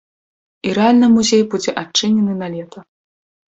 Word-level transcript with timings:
І 0.69 0.71
рэальна 0.77 1.09
музей 1.17 1.43
будзе 1.53 1.71
адчынены 1.83 2.33
на 2.43 2.51
лета. 2.57 2.79